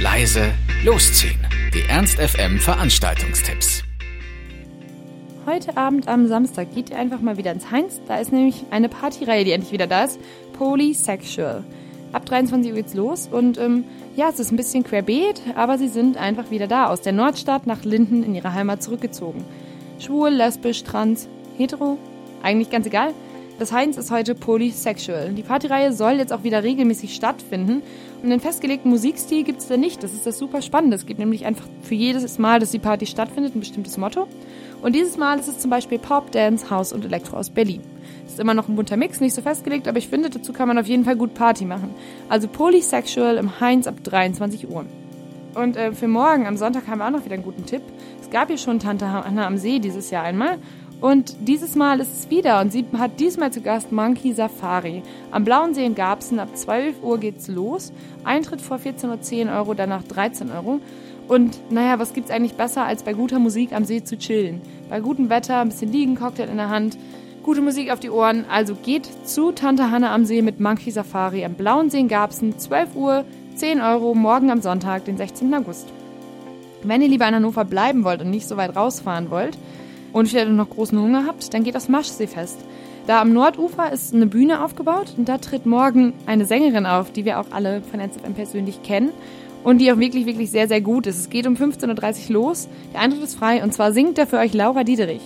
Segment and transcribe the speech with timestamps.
[0.00, 0.52] leise,
[0.84, 1.40] losziehen.
[1.74, 3.82] Die Ernst FM Veranstaltungstipps.
[5.44, 8.00] Heute Abend am Samstag geht ihr einfach mal wieder ins Heinz.
[8.06, 10.20] Da ist nämlich eine Partyreihe, die endlich wieder da ist.
[10.52, 11.64] Polysexual.
[12.12, 13.84] Ab 23 Uhr geht's los und ähm,
[14.14, 16.86] ja, es ist ein bisschen querbeet, aber sie sind einfach wieder da.
[16.86, 19.44] Aus der Nordstadt nach Linden in ihre Heimat zurückgezogen.
[19.98, 21.98] Schwul, lesbisch, trans, hetero,
[22.42, 23.14] eigentlich ganz egal.
[23.58, 25.32] Das Heinz ist heute polysexual.
[25.32, 27.82] Die Partyreihe soll jetzt auch wieder regelmäßig stattfinden.
[28.22, 30.00] Und einen festgelegten Musikstil gibt es da nicht.
[30.04, 30.94] Das ist das super Spannende.
[30.94, 34.28] Es gibt nämlich einfach für jedes Mal, dass die Party stattfindet, ein bestimmtes Motto.
[34.80, 37.80] Und dieses Mal ist es zum Beispiel Pop, Dance, House und Elektro aus Berlin.
[38.28, 40.78] Ist immer noch ein bunter Mix, nicht so festgelegt, aber ich finde, dazu kann man
[40.78, 41.90] auf jeden Fall gut Party machen.
[42.28, 44.84] Also polysexual im Heinz ab 23 Uhr.
[45.56, 47.82] Und äh, für morgen am Sonntag haben wir auch noch wieder einen guten Tipp.
[48.20, 50.58] Es gab ja schon Tante Hanna am See dieses Jahr einmal.
[51.00, 55.02] Und dieses Mal ist es wieder und sie hat diesmal zu Gast Monkey Safari.
[55.30, 57.92] Am Blauen See in Garbsen ab 12 Uhr geht's los.
[58.24, 60.80] Eintritt vor 14.10 Uhr Euro, danach 13 Euro.
[61.28, 64.60] Und naja, was gibt's eigentlich besser, als bei guter Musik am See zu chillen?
[64.88, 66.98] Bei gutem Wetter, ein bisschen liegen, Cocktail in der Hand,
[67.44, 68.44] gute Musik auf die Ohren.
[68.50, 72.58] Also geht zu Tante Hanna am See mit Monkey Safari am Blauen See in Garbsen,
[72.58, 75.54] 12 Uhr, 10 Euro, morgen am Sonntag, den 16.
[75.54, 75.86] August.
[76.82, 79.58] Wenn ihr lieber in Hannover bleiben wollt und nicht so weit rausfahren wollt,
[80.12, 82.58] und vielleicht noch großen Hunger habt, dann geht das Maschseefest.
[83.06, 87.24] Da am Nordufer ist eine Bühne aufgebaut und da tritt morgen eine Sängerin auf, die
[87.24, 89.10] wir auch alle von NZFM persönlich kennen
[89.64, 91.18] und die auch wirklich, wirklich sehr, sehr gut ist.
[91.18, 94.38] Es geht um 15.30 Uhr los, der Eintritt ist frei und zwar singt da für
[94.38, 95.22] euch Laura Diederich.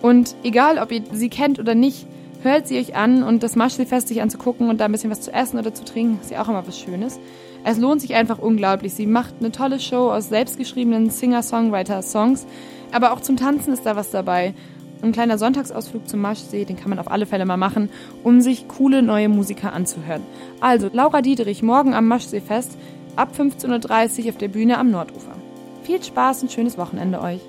[0.00, 2.06] Und egal, ob ihr sie kennt oder nicht,
[2.42, 5.32] hört sie euch an und das Maschseefest sich anzugucken und da ein bisschen was zu
[5.32, 7.18] essen oder zu trinken, ist ja auch immer was Schönes.
[7.64, 8.94] Es lohnt sich einfach unglaublich.
[8.94, 12.46] Sie macht eine tolle Show aus selbstgeschriebenen Singer-Songwriter-Songs
[12.92, 14.54] aber auch zum Tanzen ist da was dabei.
[15.02, 17.88] Ein kleiner Sonntagsausflug zum Maschsee, den kann man auf alle Fälle mal machen,
[18.24, 20.22] um sich coole neue Musiker anzuhören.
[20.60, 22.76] Also, Laura Dieterich, morgen am Maschseefest,
[23.14, 25.36] ab 15.30 Uhr auf der Bühne am Nordufer.
[25.84, 27.40] Viel Spaß und schönes Wochenende euch.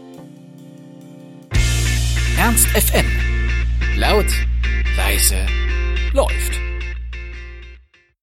[2.38, 3.06] Ernst FM.
[3.98, 4.28] Laut,
[5.10, 5.44] leise,
[6.14, 6.69] läuft.